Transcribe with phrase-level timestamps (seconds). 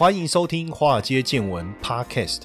[0.00, 2.44] 欢迎收听《华尔街见闻》Podcast。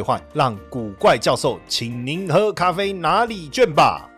[0.00, 4.08] 兑换，让古怪教授请您喝咖啡拿礼券吧。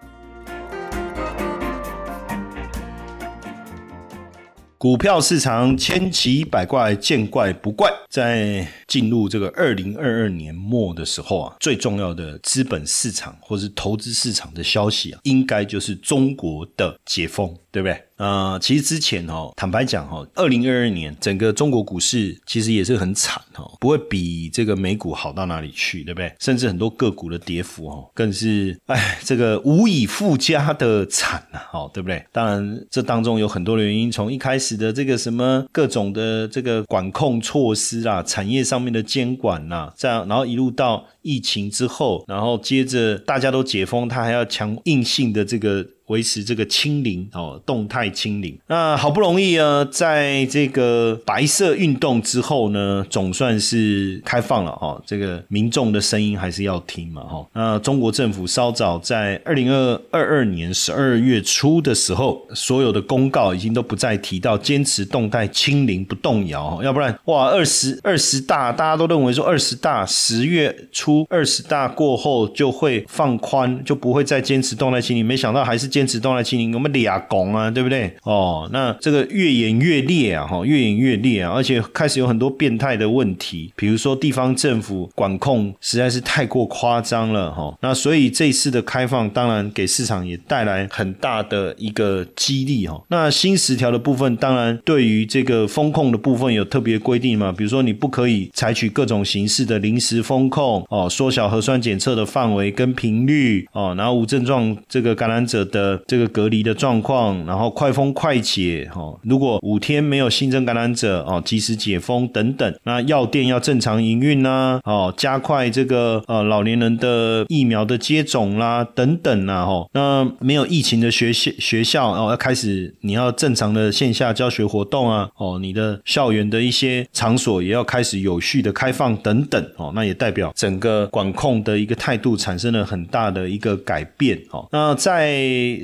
[4.78, 7.90] 股票市场千奇百怪，见怪不怪。
[8.08, 17.98] 在进入这个二零二二年末的时候啊，最重要的资本市场或是投资市场的消息啊，应该就是中国的解封，对不对？
[18.18, 26.32] 呃，其实之前哦，坦白讲哦，二零二二年整个中国股市其实也是很惨哦，不会比这个美股好到哪里去，对不对？
[26.38, 32.22] 甚至很多个股的跌幅哦，更是哎，这个无以复加的惨呐，哦，对不对？
[32.30, 45.86] 当然，这当中有很多的原因，从一开始的这个什么各种的这个管控措施啊，产业上面的监管呐，这样，然后一路到疫情之后，然后接着大家都解封，他还要强硬性的这个。
[46.12, 48.54] 维持这个清零哦，动态清零。
[48.66, 55.02] 那好不容易呢，在这个白色运动之后呢，总算是开放了哦。
[55.06, 57.46] 这个民众的声音还是要听嘛哈。
[57.54, 76.01] 那中国政府稍早在二零二二二年十二月初的时候，所有的公告已经都不再提到坚持动态清零不动摇，要不然哇，二十二十大大家都认为说二十大十月初二十大过后就会放宽，就不会再坚持动态清零，没想到还是坚。
[76.02, 78.12] 坚持动态清零，我们俩拱啊，对不对？
[78.24, 87.72] 哦，那这个越演越烈啊，哈，越演越烈啊，而且开始有很多变态的问题，比如说地方政府管控实在是太过夸张了，哈。
[87.82, 93.00] 那所以这次的开放，当然给市场也带来很大的一个激励，哈。
[93.06, 105.91] 那新十条的部分，当然对于这个风控的部分有特别规定嘛，比如说你不可以采取各种形式的临时风控，哦，缩小核酸检测的范围跟频率，哦，然后无症状这个感染者的。
[106.06, 135.32] 这个隔离的状况，然后快封快解，哈，如果五天没有新增感染者，哦，及时解封等等，那药店要正常营运啦，哦，加快这个呃老年人的疫苗的接种啦，等等啊，哈，那没有疫情的学校学校哦，要开始你要正常的线下教学活动啊，哦，你的校园的一些场所也要开始有序的开放等等，哦，那也代表整个管控的一个态度产生了很大的一个改变，哦，那在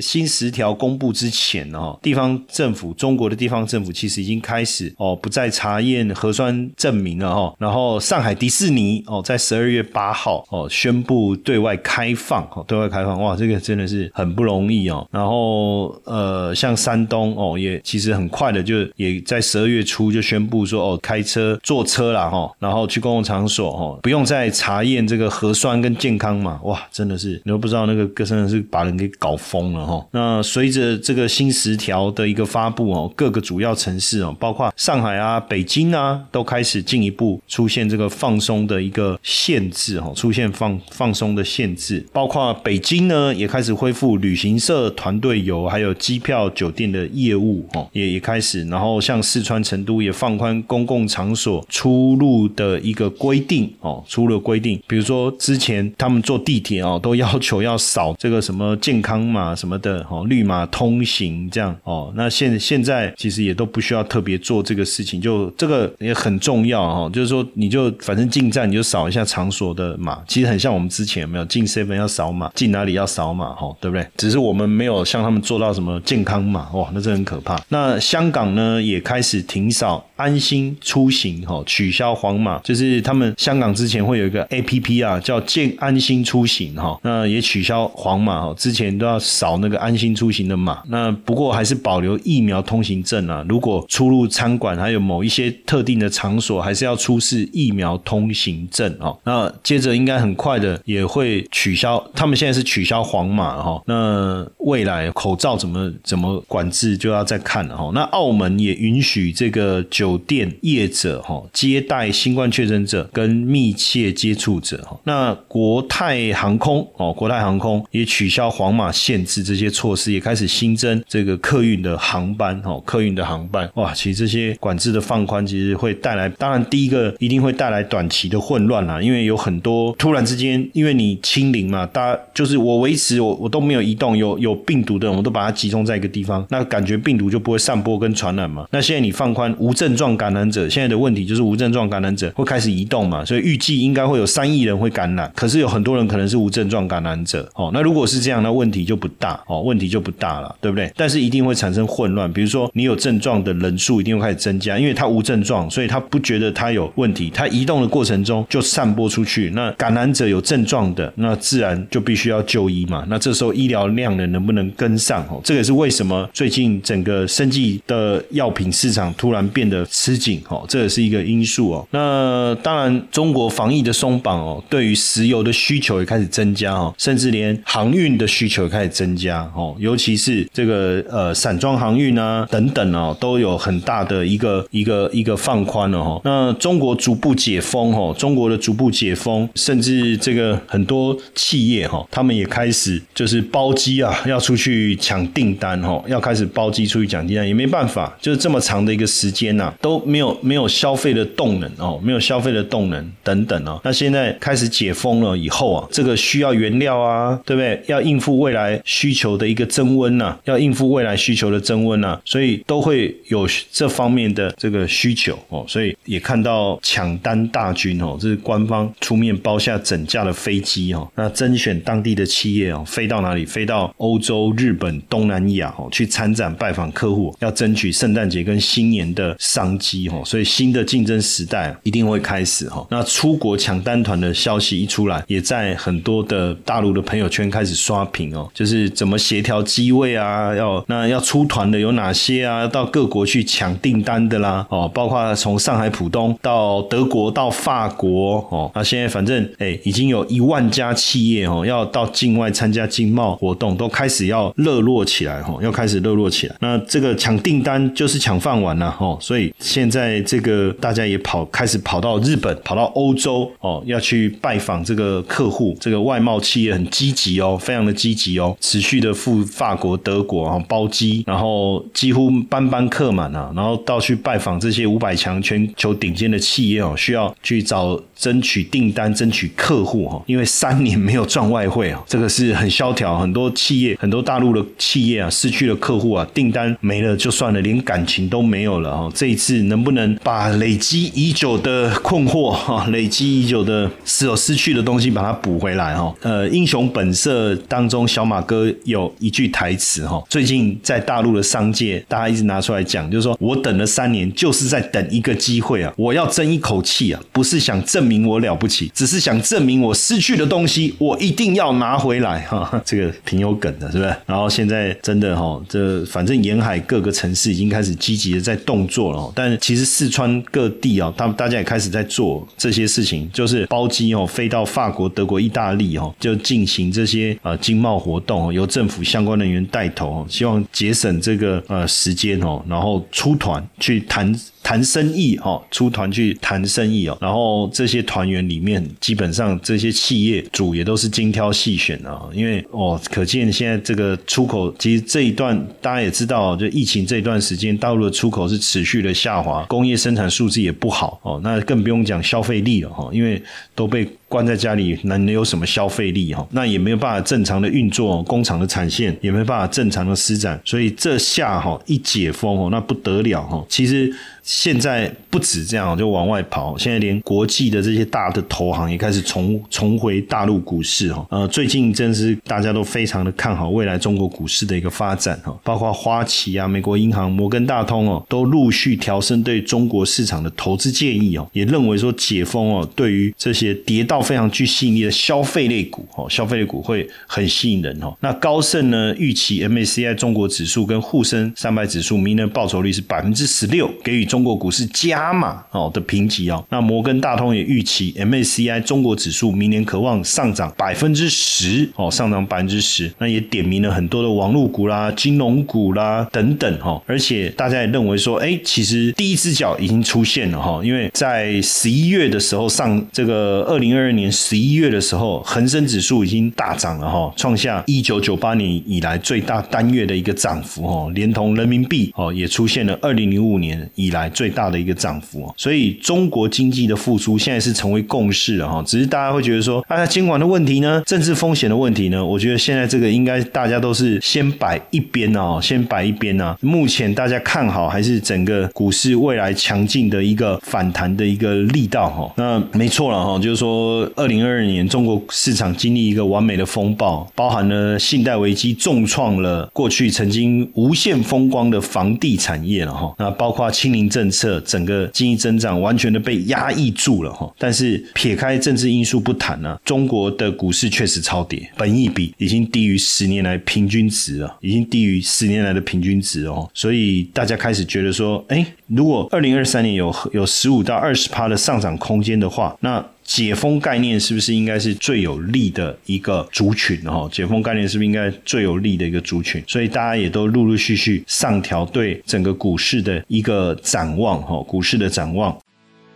[0.01, 7.55] 新十条公布之前哦，地方政府中国的地方政府其实已经开始哦，不再查验核酸证明了哈。
[7.59, 15.07] 然后上海迪士尼哦，在十二月八号哦宣布对外开放哦，对外开放哇，这个真的是很不容易哦。
[15.11, 29.78] 然后呃，像山东哦，也其实很快的就也在十二月初就宣布说哦，开车坐车了哈，然后去公共场所哈，不用再查验这个核酸跟健康嘛，哇，真的是你都不知道那个真的是把人给搞疯了。
[29.81, 59.68] 哦，那随着这个新十条的一个发布哦，各个主要城市哦，包括上海啊、北京啊，都开始进一步出现这个放松的一个限制哦，出现放放松的限制，包括北京呢也开始恢复旅行社团队游，还有机票、酒店的业务哦，也也开始，然后像四川成都也放宽公共场所出入的一个规定哦，出了规定，比如说之前他们坐地铁哦，都要求要扫这个什么健康码什么。
[59.69, 74.07] 什么的哦，绿码通行这样哦，那现现在其实也都不需要特别做这个事情，就这个也很重要哈，就是说你就反正进站你就扫一下场所的码，其实很像我们之前有没有进 seven 要扫码，进哪里要扫码哈，对不对？
[74.17, 77.63] 只是我们没有像他们做到什么健康码哇，那这很可怕。
[77.69, 89.69] 那香港呢也开始停扫安心出行哈，取消黄码，就是他们香港之前会有一个 A P P 啊，叫健安心出行哈，那也取消黄码哈，之前都要扫那。
[89.69, 93.45] 个安心出行的码，那不过还是保留疫苗通行证啊。
[93.47, 99.15] 如果出入餐馆还有某一些特定的场所，还是要出示疫苗通行证哦。
[99.25, 103.83] 那接着应该很快的也会取消，他们现在是取消黄码哈。
[103.85, 107.91] 那未来口罩怎么怎么管制就要再看了哈。
[107.93, 114.99] 那澳门也允许这个酒店业者哈接待新冠确诊者跟密切接触者哈。
[115.05, 119.45] 那国泰航空哦，国泰航空也取消黄码限制。
[119.49, 138.67] 这些措施，也开始新增这个客运的航班哦，客运的航班哇，其实这些管制的放宽，其实会带来，当然第一个一定会带来短期的混乱啦，因为有很多突然之间，因为你清零嘛，大家就是我维持我我都没有移动，有有病毒的，我都把它集中在一个地方，那感觉病毒就不会散播跟传染嘛。
[138.71, 147.71] 那现在你放宽无症状感染者，现在的问题就是无症状感染者会开始移动嘛，所以预计应该会有三亿人会感染，可是有很多人可能是无症状感染者哦。
[147.73, 150.91] 那如果是这样，那问题就不大哦，问题就不大了，对不对？
[150.97, 159.51] 但是一定会产生混乱，比如说你有症状的人数一定会开始增加，因为他无症状，所以他不觉得他有问题，他移动的过程中就散播出去。
[159.55, 163.05] 那感染者有症状的，那自然就必须要就医嘛。
[163.09, 165.23] 那这时候医疗量呢能不能跟上？
[165.29, 171.87] 哦，这也是为什么最近整个生计的药品市场突然变得吃紧哦，这也是一个因素哦。
[171.91, 186.21] 那当然，中国防疫的松绑哦，对于石油的需求也开始增加哦，甚至连航运的需求也开始增加哦，尤其是这个呃散装航运啊等等哦，都有很大的一个一个一个放宽了哈。
[186.25, 203.81] 那中国逐步解封哦，中国的逐步解封，甚至这个很多企业哈，他们也开始就是包机啊，要出去抢订单哈，要开始包机出去抢订单，也没办法，就是这么长的一个时间呐，都没有没有消费的动能哦，没有消费的动能等等哦。
[203.85, 207.83] 那现在开始解封了以后啊，这个需要原料啊，对不对？
[207.87, 223.45] 要应付未来需求的一个增温呐，要应付未来需求的增温呐，所以都会有这方面的这个需求哦，所以也看到抢单大军哦，这是官方出面包下整架的飞机哦，那甄选当地的企业哦，飞到哪里？
[223.45, 232.87] 飞到欧洲、日本、东南亚哦，去参展拜访客户，要争取圣诞节跟新年的商机哦，所以新的竞争时代一定会开始哈。
[232.91, 242.67] 那出国抢单团的消息一出来，也在很多的大陆的朋友圈开始刷屏哦，就是怎么协调机位啊，要那要出团的有哪些啊？
[242.67, 256.57] 到各国去抢订单的啦，哦，包括从上海浦东到德国到法国哦，那现在反正哎，已经有一万家企业哦，要到境外参加经贸活动，都开始要热络起来哦，要开始热络起来。
[256.59, 289.13] 那这个抢订单就是抢饭碗了哦，所以现在这个大家也跑开始跑到日本，跑到欧洲哦，要去拜访这个客户，这个外贸企业很积极哦，非常的积极哦，持续去的赴法国、德国啊包机，然后几乎班班客满啊，然后到去拜访这些五百强全球顶尖的企业哦，需要去找争取订单、争取客户哈，因为三年没有赚外汇啊，这个是很萧条，很多企业、很多大陆的企业啊，失去了客户啊，订单没了就算了，连感情都没有了哦。
[289.15, 296.15] 这一次能不能把累积已久的困惑哈，累积已久的所失去的东西把它补回来哈？
[296.23, 312.81] 呃，英雄本色当中，小马哥有一句台词哈，最近在大陆的商界，大家一直拿出来讲，就是说我等了三年，就是在等一个机会啊，我要争一口气啊，不是想证明我了不起，只是想证明我失去的东西，我一定要拿回来哈。
[312.85, 314.15] 这个挺有梗的，是不是？
[314.27, 334.33] 然后现在真的哈，这反正沿海各个城市已经开始积极的在动作了，但其实四川各地啊，他们大家也开始在做这些事情，就是包机哦，飞到法国、德国、意大利哦，就进行这些呃经贸活动，有政府相关人员带头，希望节省这个呃时间哦，然后出团去谈。
[334.69, 353.43] 谈生意哦，出团去谈生意哦，然后这些团员里面，基本上这些企业主也都是精挑细选的，因为哦，可见现在这个出口，其实这一段大家也知道，就疫情这一段时间，大陆的出口是持续的下滑，工业生产数字也不好哦，那更不用讲消费力了哈，因为
[353.75, 354.07] 都被。
[354.29, 356.47] 关在家里能有什么消费力哈？
[356.51, 360.61] 那也没有办法正常的运作工厂的产线，也没办法正常的施展。
[360.67, 363.65] 所以这下哈一解封哦，那不得了哈！
[363.71, 364.15] 其实
[364.49, 366.75] 现在不止这样，就往外跑。
[366.79, 371.27] 现在连国际的这些大的投行也开始重重回大陆股市哈。
[371.31, 375.55] 呃，最近真是大家都非常的看好未来中国股市的一个发展哈。
[375.63, 388.17] 包括花旗啊、美国银行、摩根大通哦，都陆续调升对中国市场的投资建议哦，也认为说解封哦，对于这些跌到非常具吸引力的消费类股哦，消费类股会很吸引人哦。
[388.21, 396.65] 那高盛呢预期 MACI 中国指数跟沪深三百指数明年报酬率是百分之十六，给予中中国股市加码哦的评级哦。
[396.71, 403.13] 那摩根大通也预期 MACI 中国指数明年渴望上涨百分之十哦，上涨百分之十。
[403.19, 407.03] 那也点名了很多的网络股啦、金融股啦等等哈。
[407.05, 425.53] 而且大家也认为说，哎，其实第一只脚已经出现了哈，因为在十一月的时候上这个二零二二年十一月的时候，恒生指数已经大涨了哈，创下一九九八年以来最大单月的一个涨幅哦，连同人民币哦也出现了二零零五年以来最大的一个涨幅。
[425.57, 436.57] 所以中国经济的复苏现在是成为共识了哈，只是大家会觉得说，啊，监管的问题呢，政治风险的问题呢，我觉得现在这个应该大家都是先摆一边哦，先摆一边啊。
[436.61, 442.33] 目前大家看好还是整个股市未来强劲的一个反弹的一个力道哈。
[442.37, 453.15] 那没错了哈，就是说二零二二年中国市场经历一个完美的风暴，包含了信贷危机重创了过去曾经无限风光的房地产业了哈。
[453.19, 457.49] 那包括清零政策，整个经济增长完全的被压抑住了哈。
[457.57, 466.69] 但是撇开政治因素不谈呢，中国的股市确实超跌，本益比已经低于十年来平均值了，已经低于十年来的平均值哦。
[466.75, 476.99] 所以大家开始觉得说，哎，如果二零二三年有有十五到二十趴的上涨空间的话，那解封概念是不是应该是最有利的一个族群？
[477.03, 479.63] 哈，解封概念是不是应该最有利的一个族群？
[479.67, 485.55] 所以大家也都陆陆续续上调对整个股市的一个展望，哈，股市的展望。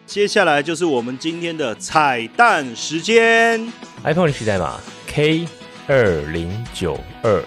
[0.07, 3.63] 接下来就是我们今天的彩蛋时间
[4.03, 5.47] ，iPhone 历史代码 K
[5.87, 7.45] 二零九二。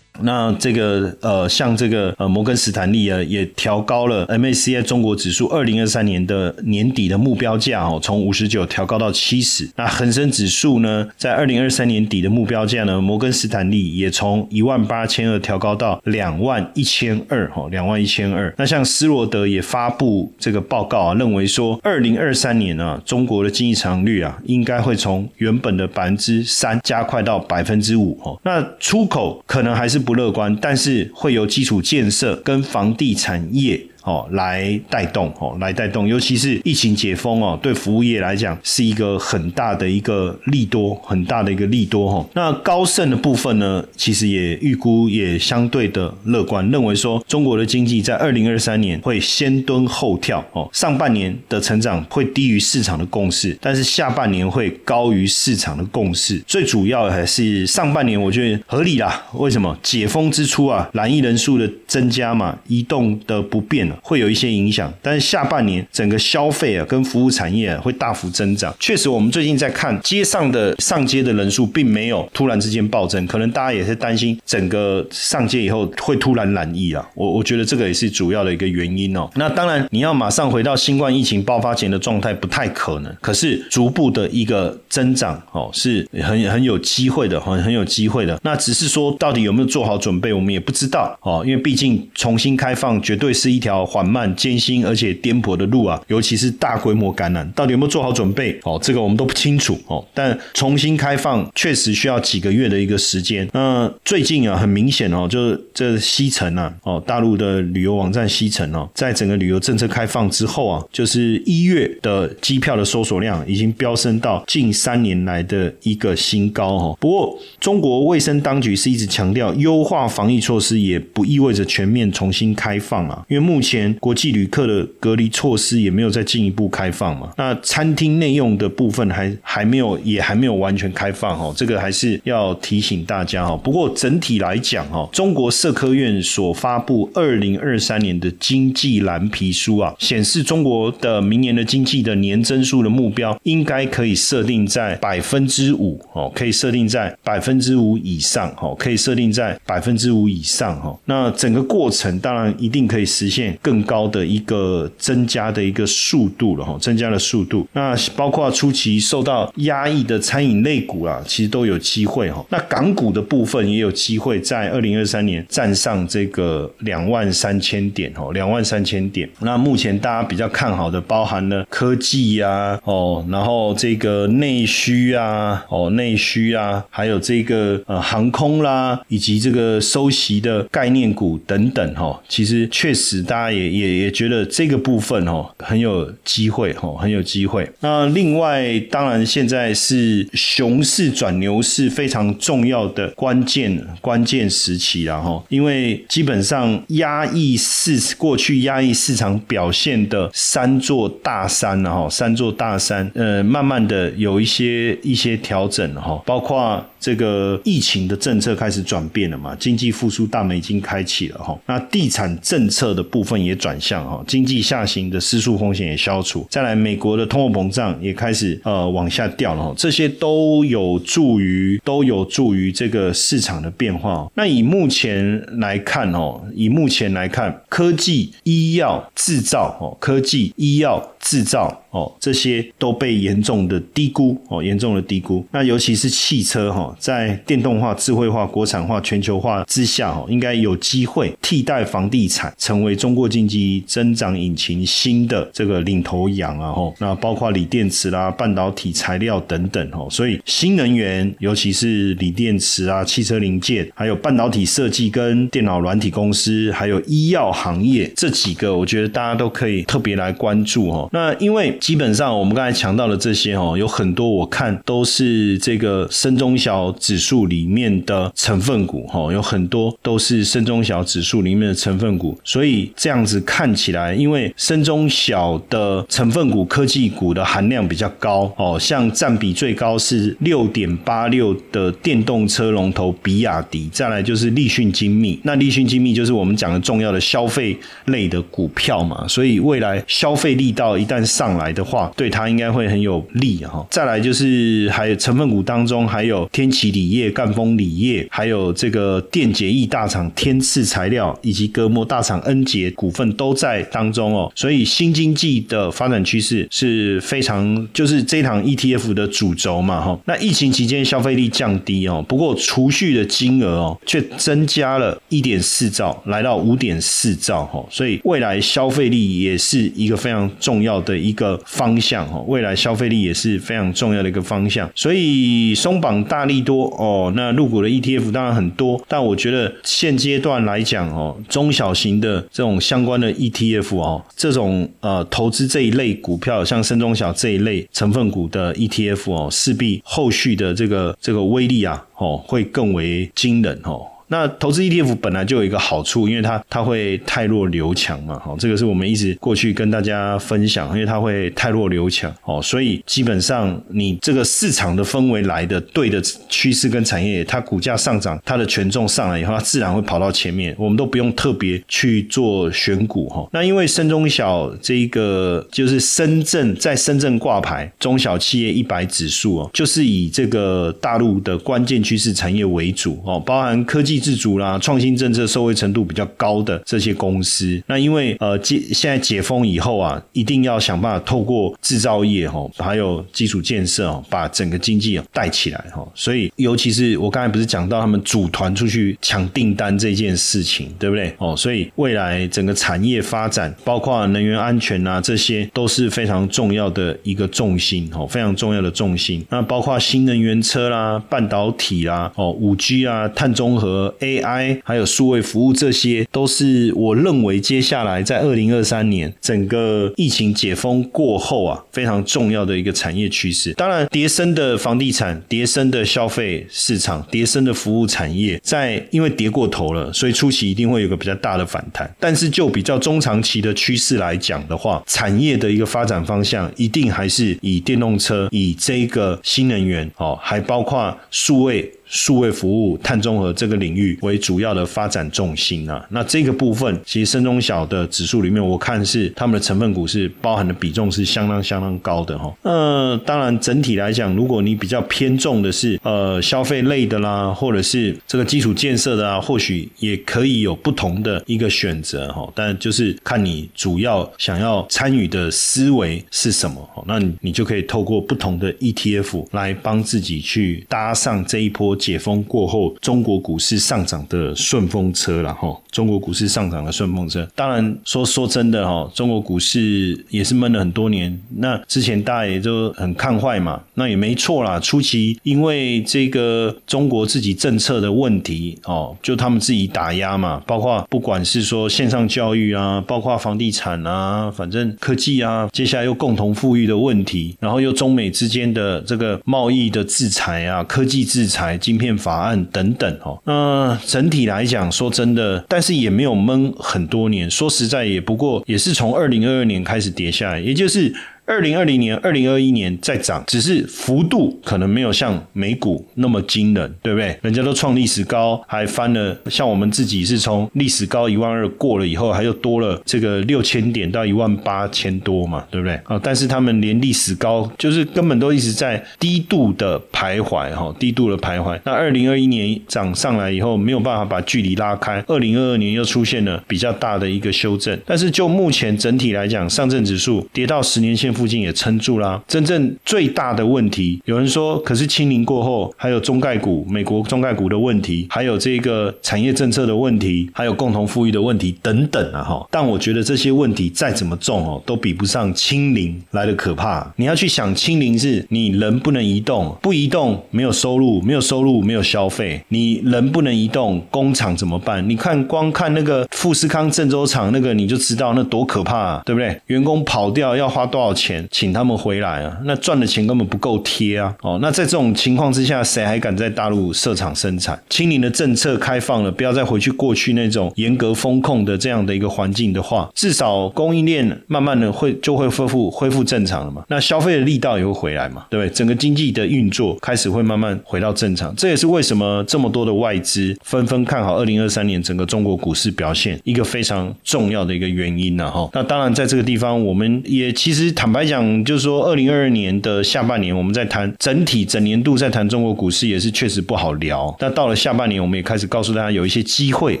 [0.22, 9.70] 那这个呃，像这个呃，摩根斯坦利啊，也调高了 MACI 中国指数二零二三年的年底的目标价哦，从五十九调高到七十。
[9.76, 18.52] 那恒生指数呢，在二零二三年底的目标价呢，摩根斯坦利也从一万八千二调高到两万一千二哈，两万一千二。
[18.58, 28.38] 那像斯罗德也发布这个报告啊，认为说二零二三年呢，中国的经济成长率啊，应该会从原本的百分之三加快到百分之五哦。
[28.42, 30.00] 那出口可能还是。
[30.00, 33.80] 不不乐观，但是会有基础建设跟房地产业。
[34.02, 42.26] 哦，来带动哦，来带动，尤其是疫情解封哦，对服务业来讲是一个很大的一个利多，很大的一个利多哈。
[42.34, 56.38] 那高盛的部分呢，其实也预估也相对的乐观，认为说中国的经济在二零二三年会先蹲后跳哦，上半年的成长会低于市场的共识，但是下半年会高于市场的共识。
[56.46, 59.76] 最主要还是上半年我觉得合理啦，为什么？
[59.82, 63.89] 解封之初啊，染疫人数的增加嘛，移动的不便。
[64.02, 68.74] 会有一些影响，但是下半年整个消费啊跟服务产业啊会大幅增长。
[68.78, 77.06] 确实，我们最近在看街上的上街的人数，并没有突然之间暴增，可能大家也是担心整个上街以后会突然染疫啊。
[77.14, 79.28] 我我觉得这个也是主要的一个原因哦。
[79.34, 88.38] 那当然，你要马上回到新冠疫情爆发前的状态不太可能，可是逐步的一个增长哦是很很有机会的，很很有机会的。
[88.42, 93.79] 那只是说到底有没有做好准备，我们也不知道哦，因为毕竟重新开放绝对是一条。
[93.84, 98.58] 缓慢、艰辛而且颠簸的路啊，尤其是大规模感染，到底有没有做好准备？
[98.64, 100.04] 哦，这个我们都不清楚哦。
[100.14, 103.48] 但重新开放确实需要几个月的一个时间。
[103.52, 116.98] 那最近啊，很明显哦，就是这西城啊，哦，大陆的旅游网站西城哦，在整个旅游政策开放之后啊，就是一月的机票的搜索量已经飙升到近三年来的一个新高哦。
[117.00, 123.69] 不过，中国卫生当局是一直强调，优化防疫措施也不意味着全面重新开放啊，因为目前。
[123.70, 127.30] 前国际旅客的隔离措施也没有再进一步开放嘛？
[127.36, 131.54] 那餐厅内用的部分还还没有，也还没有完全开放哦。
[131.56, 133.58] 这个还是要提醒大家哦。
[133.62, 150.98] 不过整体来讲哦，中国社科院所发布二零二三年的经济蓝皮书啊，显示中国的明年的经济的年增速的目标应该可以设定在百分之五哦，可以设定在百分之五以上哦，可以设定在百分之五以上哈。
[151.04, 153.56] 那整个过程当然一定可以实现。
[153.62, 157.66] 更高的一个增加的一个速度了哈，增加的速度。
[157.72, 162.44] 那包括初期受到压抑的餐饮类股啊，其实都有机会哈。
[162.48, 169.28] 那港股的部分也有机会在二零二三年站上这个两万三千点哦，两万三千点。
[169.40, 182.18] 那目前大家比较看好的，包含了科技呀哦，然后这个内需啊哦，内需啊，还有这个呃航空啦，以及这个收息的概念股等等哈。
[182.26, 183.49] 其实确实大家。
[183.50, 187.68] 也也也觉得这个部分哦很有机会哦，很有机会。
[187.80, 206.84] 那另外，当然现在是熊市转牛市非常重要的关键关键时期了哈，因为基本上压抑市过去压抑市场表现的三座大山了哈，三座大山呃，慢慢的有一些一些调整哈，包括。
[207.00, 209.56] 这个疫情的政策开始转变了嘛？
[209.56, 211.58] 经济复苏大门已经开启了哈。
[211.66, 216.46] 那地产政策的部分也转向哈，经济下行的失速风险也消除。
[216.50, 219.74] 再来，美国的通货膨胀也开始呃往下掉了哈。
[219.76, 224.30] 这些都有助于都有助于这个市场的变化。
[224.34, 235.44] 那以目前来看哦，以目前来看，科技、医药、制造哦，科技、医药、制造哦，这些都被严重的低估哦，严重的低估。
[235.52, 236.96] 那尤其是汽车哈。
[236.98, 246.72] 在电动化、智慧化、国产化、全球化之下，哈，应该有机会替代房地产，成为中国经济增长引擎新的这个领头羊啊！
[246.72, 261.08] 哈，那包括锂电池啦、半导体材料等等，哈，所以新能源，尤其是锂电池啊、汽车零件，还有半导体设计跟电脑软体公司，还有医药行业这几个，我觉得大家都可以特别来关注哈。
[261.12, 266.90] 那因为基本上我们刚才强调的这些，哦，有很多我看都是这个深中小。
[267.00, 293.86] 指数里面的成分股，哈，有很多都是深中小指数里面的成分股，所以这样子看起来，因为深中小的成分股科技股的含量比较高，哦，像占比最高是六点八六的电动车龙头比亚迪，再来就是立讯精密，那立讯精密就是我们讲的重要的消费类的股票嘛，所以未来消费力道一旦上来的话，对它应该会很有利哈。
[293.90, 296.70] 再来就是还有成分股当中还有天。
[296.70, 304.50] 齐锂业、赣锋锂业，还有这个电解液大厂天赐材料，以及隔膜大厂恩捷股份都在当中哦。
[304.54, 310.18] 所以新经济的发展趋势是非常，就是这场 ETF 的主轴嘛哈。
[310.26, 317.84] 那疫情期间消费力降低哦，不过储蓄的金额哦却增加了一点四兆，来到五点四兆哈。
[317.90, 322.40] 所以未来消费力也是一个非常重要的一个方向哈。
[322.46, 326.60] 未来消费力也是非常重要的一个方向，所以松绑大力。
[326.60, 344.02] 多哦，那入股的 ETF 当然很多，但我觉得现阶段来讲哦，中小型的这种相关的 ETF 哦，这种呃投资这一类股票，像深中小这一类成分股的 ETF 哦，势必后续的这个这个威力啊，哦会更为惊人哦。
[344.30, 363.44] 那投资 ETF 本来就有一个好处，因为它它会太弱留强嘛，好，这个是我们一直过去跟大家分享，因为它会太弱留强，哦，所以基本上你这个市场的氛围来的对的趋势跟产业，它股价上涨，它的权重上来以后，它自然会跑到前面，我们都不用特别去做选股哈。
[363.52, 374.19] 那因为深中小这一个就是深圳在深圳挂牌中小企业一百指数哦，就是以这个大陆的关键趋势产业为主哦，包含科技。
[374.20, 386.06] 自主啦，创新政策受惠程度比较高的这些公司，那因为呃解现在解封以后啊，一定要想办法透过制造业哈，还有基础建设哦，把整个经济带起来哈。
[386.14, 391.34] 所以尤其是我刚才不是讲到他们组团出去抢订单这件事情，对不对？
[391.38, 399.44] 哦，所以未来整个产业发展，包括能源安全啊，这些都是非常重要的一个重心哦，非常重要的重心。
[399.48, 404.09] 那包括新能源车啦、半导体啦、哦五 G 啊、碳中和。
[404.18, 413.72] AI 还有数位服务，这些都是我认为接下来在二零二三年整个疫情解封过后啊，非常重要的一个产业趋势。
[413.74, 422.10] 当然，叠升的房地产、叠升的消费市场、叠升的服务产业，在因为跌过头了，所以初期一定会有个比较大的反弹。
[422.18, 431.90] 但是就比较中长期的趋势来讲的话，产业的一个发展方向一定还是以电动车、以这个新能源哦，还包括数位。
[432.10, 442.52] 数位服务、碳中和这个领域为主要的发展重心啊，那这个部分其实深中小的指数里面，我看是他们的成分股是包含的比重是相当相当高的哈。
[442.62, 452.50] 那当然整体来讲，如果你比较偏重的是呃消费类的啦，或者是这个基础建设的啊，或许也可以有不同的一个选择哈。
[452.56, 461.96] 但就是看你主要想要参与的思维是什么，那你你就可以透过不同的 ETF 来帮自己去搭上这一波。
[462.00, 465.78] 解封过后，中国股市上涨的顺风车了哈。
[465.92, 471.38] 中国股市上涨的顺风车，当然说说真的哈，中国股市也是闷了很多年。
[471.56, 474.78] 那之前大家也就很看坏嘛，那也没错啦。
[474.80, 493.42] 初期因为这个中国自己政策的问题哦，就他们自己打压嘛，包括不管是说线上教育啊，包括房地产啊，反正科技啊，接下来又共同富裕的问题，然后又中美之间的这个贸易的制裁啊，科技制裁、芯片法案等等哦。
[493.44, 497.50] 那整体来讲，说真的，但是也没有闷很多年。
[497.50, 501.12] 说实在，也不过也是从二零二二年开始跌下来，也就是。
[501.50, 507.36] 二零二零年、二零二一年在涨，只是幅度可能没有像美股那么惊人，对不对？
[507.42, 509.36] 人家都创历史高，还翻了。
[509.46, 515.94] 像我们自己是从历史高一万二过了以后，还又多了这个六千点到一万八千多嘛，对不对？
[516.04, 521.76] 啊，但是他们连历史高就是根本都一直在低度的徘徊，哈，低度的徘徊。
[521.84, 525.20] 那二零二一年涨上来以后，没有办法把距离拉开。
[525.26, 531.34] 二零二二年又出现了比较大的一个修正，但是就目前整体来讲，上证指数跌到十年线。
[531.40, 532.38] 附近也撑住啦。
[532.46, 542.42] 真正最大的问题，有人说，可是清零过后，还有中概股、美国中概股的问题，还有这个产业政策的问题，还有共同富裕的问题等等啊！
[542.42, 547.10] 哈，但我觉得这些问题再怎么重哦，都比不上清零来的可怕。
[547.16, 555.08] 你要去想，清零是你人不能移动，不移动没有收入，没有收入没有消费，你人不能移动，工厂怎么办？
[555.08, 559.58] 你看，光看那个富士康郑州厂那个，你就知道那多可怕，啊，对不对？
[559.68, 561.19] 员工跑掉要花多少钱？
[561.20, 564.34] 钱请他们回来啊，那赚的钱根本不够贴啊！
[564.40, 567.78] 哦，那在这种情况之下，谁还敢在大陆设厂生产？
[567.90, 576.82] 清零的政策开放了，不要再回去过去那种严格风控的这样的一个环境的话，至少供应链慢慢的会就会恢复恢复正常了嘛。
[576.88, 578.70] 那消费的力道也会回来嘛，对不对？
[578.74, 581.54] 整个经济的运作开始会慢慢回到正常。
[581.56, 588.50] 这也是为什么这么多的外资纷纷看好二零二三年整个中国股市表现一个非常重要的一个原因呢？
[588.50, 591.30] 哈，那当然在这个地方，我们也其实坦坦白。
[591.30, 597.32] 讲，就是说，二零二二年的下半年，我们在谈整体整年度，在谈中国股市也是确实不好聊。
[597.38, 600.00] 那到了下半年，我们也开始告诉大家有一些机会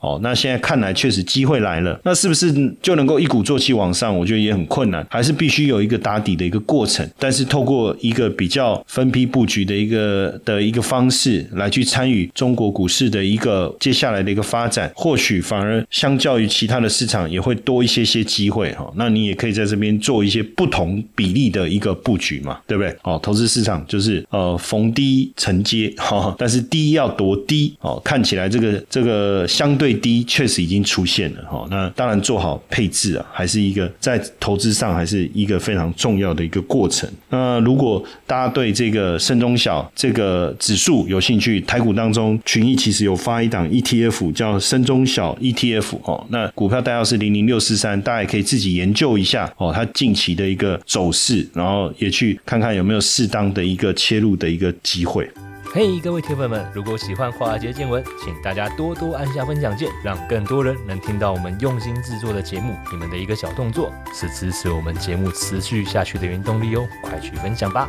[0.00, 0.18] 哦。
[0.20, 2.00] 那现在看来，确实机会来了。
[2.02, 4.16] 那是不是就能够一鼓作气往上？
[4.18, 7.08] 我觉得也很困难，还是必须有一个打底的一个过程。
[7.18, 18.90] 但是透过一个比较分批布局的一个的一个方式来去参与中国股市的一个接下来的一个发展，或许反而相较于其他的市场也会多一些些机会哈。
[18.96, 20.91] 那你也可以在这边做一些不同。
[21.14, 22.96] 比例的一个布局嘛，对不对？
[23.02, 28.00] 哦，投资市场就是呃逢低承接 哈，但是低要多低哦？
[28.04, 31.66] 看起来这个这个相对低确实已经出现了哈。
[31.70, 37.08] 那当然做好配置啊，还是一个在投资上还是一个非常重要的一个过程。
[37.30, 46.26] 那如果大家对这个深中小这个指数有兴趣，台股当中群益其实有发一档 ETF 叫深中小 ETF 哦。
[46.30, 49.72] 那股票代号是零零六四三，大家也可以自己研究一下哦。
[49.74, 50.80] 它近期的一个。
[50.86, 55.30] 走势，然后也去看看有没有适当的一个切入的一个机会。
[55.74, 62.74] 嘿，各位铁粉们，如果喜欢华尔街见闻，请大家多多按下分享键，让更多人能听到我们用心制作的节目。
[62.90, 67.88] 你们的一个小动作，是支持我们节目持续下去的原动力哦，快去分享吧！